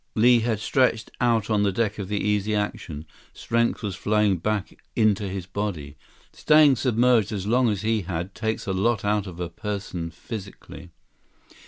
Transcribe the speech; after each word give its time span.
Li 0.15 0.39
had 0.39 0.59
stretched 0.59 1.11
out 1.21 1.47
on 1.47 1.61
the 1.61 1.71
deck 1.71 1.99
of 1.99 2.07
the 2.07 2.17
Easy 2.19 2.55
Action. 2.55 3.05
Strength 3.33 3.83
was 3.83 3.95
flowing 3.95 4.37
back 4.37 4.81
into 4.95 5.29
his 5.29 5.45
body. 5.45 5.95
Staying 6.33 6.77
submerged 6.77 7.31
as 7.31 7.45
long 7.45 7.69
as 7.69 7.81
he 7.83 8.01
had 8.01 8.33
takes 8.33 8.65
a 8.65 8.73
lot 8.73 9.05
out 9.05 9.27
of 9.27 9.39
a 9.39 9.47
person 9.47 10.09
physically. 10.09 10.89